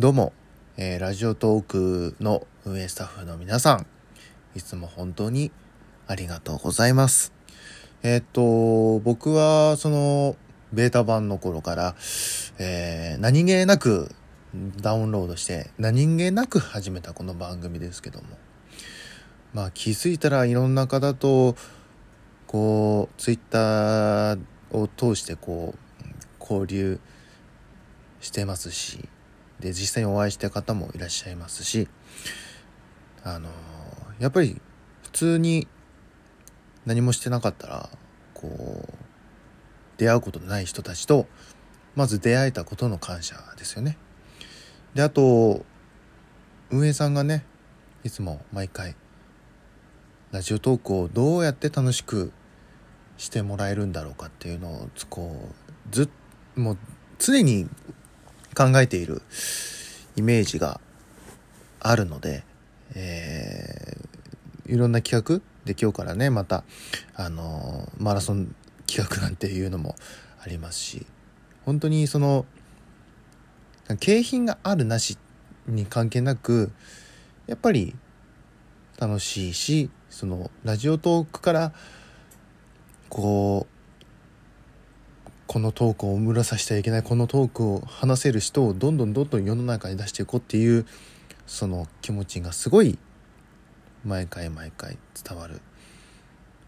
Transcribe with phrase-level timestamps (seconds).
[0.00, 0.32] どうも、
[0.78, 3.86] えーラジオトークの運営スタッフの皆さん、
[4.54, 5.52] いつも本当に
[6.06, 7.34] ありがとうございます。
[8.02, 10.36] えーっと、僕はその
[10.72, 11.96] ベータ版の頃から、
[12.58, 14.10] えー何気なく
[14.80, 18.26] ダウンロードして、何気なく始めたこの番組ですけども、
[19.52, 21.56] まあ気づいたらいろんな方と、
[22.46, 24.38] こう、ツイッター
[24.72, 26.04] を通してこう、
[26.40, 26.98] 交流
[28.22, 29.06] してますし、
[29.60, 31.88] で、実際にお会いした方もいらっしゃいますし、
[33.22, 33.50] あの
[34.18, 34.60] やっぱり
[35.02, 35.68] 普通に
[36.86, 37.90] 何もしてなかったら、
[38.34, 38.94] こう、
[39.98, 41.26] 出会うことのない人たちと、
[41.94, 43.98] まず出会えたことの感謝ですよね。
[44.94, 45.64] で、あと、
[46.70, 47.44] 運営さんがね、
[48.02, 48.96] いつも毎回、
[50.32, 52.32] ラジオトークをどうやって楽しく
[53.18, 56.08] してもらえるんだろうかっていうのを、こう、ず
[56.56, 56.78] もう
[57.18, 57.68] 常に
[58.60, 59.22] 考えている
[60.16, 60.80] イメージが
[61.80, 62.44] あるので、
[62.94, 64.10] えー
[64.70, 66.62] いろんな企画で今日からねまた
[67.16, 68.54] あのマラソン
[68.86, 69.96] 企画なんていうのも
[70.40, 71.06] ありますし
[71.64, 72.46] 本当にその
[73.98, 75.18] 景品があるなし
[75.66, 76.70] に関係なく
[77.48, 77.96] やっぱり
[79.00, 81.72] 楽しいしそのラジオトークから
[83.08, 83.79] こう
[85.50, 87.02] このトークを生らさせてはいけない。
[87.02, 90.86] このトークを話せる人をどんどんどんどん世の中に出していこうっていう
[91.44, 93.00] その気持ちがすごい
[94.04, 94.96] 毎回毎回
[95.28, 95.60] 伝わる。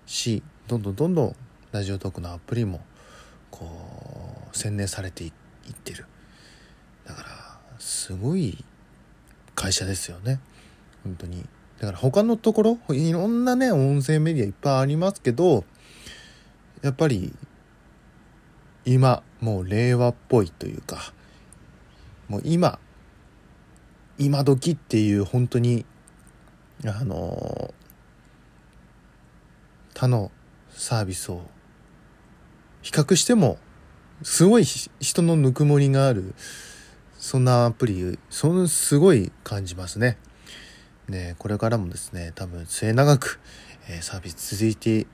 [0.04, 1.36] しどんどんどんどん
[1.70, 2.80] ラジオトークのアプリも
[3.52, 3.70] こ
[4.52, 5.32] う洗練されていっ
[5.84, 6.06] てる。
[7.06, 7.28] だから
[7.78, 8.64] すごい
[9.54, 10.40] 会社ですよね。
[11.04, 11.46] 本当に。
[11.78, 15.62] だから他のところいろんなね音声メディアいっぱいありますけど
[16.82, 17.32] やっぱり
[18.84, 21.12] 今もう令和っぽいというか
[22.28, 22.78] もう今
[24.18, 25.84] 今時っていう本当に
[26.84, 27.72] あの
[29.94, 30.30] 他の
[30.70, 31.42] サービスを
[32.82, 33.58] 比較しても
[34.22, 36.34] すごい人のぬくもりがある
[37.18, 40.18] そんなアプリそのすごい感じますね。
[41.08, 43.40] ねこれからもですね多分末永く、
[43.88, 45.06] えーサービス続いていっ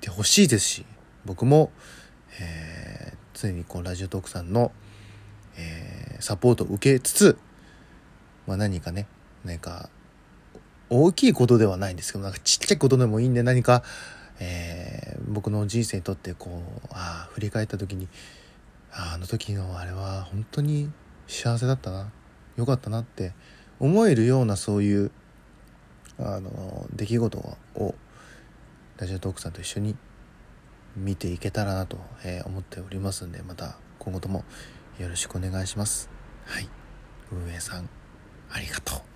[0.00, 0.86] てほしいですし
[1.24, 1.70] 僕も、
[2.40, 2.71] えー
[3.42, 4.72] 常にこうラジオトークさんの、
[5.56, 7.36] えーサポートを受けつつ、
[8.46, 9.08] まあ、何かね
[9.44, 9.90] 何か
[10.88, 13.82] 大きいことではないんですけどなんかちっちゃいことでもいいんで何か、
[14.38, 18.08] えー僕の人生にとってこうああ振り返った時に
[18.92, 20.90] ああの時のあれは本当に
[21.26, 22.10] 幸せだったな
[22.56, 23.32] よかったなって
[23.80, 25.10] 思えるようなそういう
[26.18, 27.94] あの出来事を
[28.98, 29.96] ラジオトークさんと一緒に
[30.96, 34.44] 見ていけたらなと、え思っておりますんでまた今後とも
[34.98, 36.10] よろしくお願いします。
[36.44, 36.68] はい。
[37.30, 37.88] 運営さん
[38.50, 39.11] ありがとう。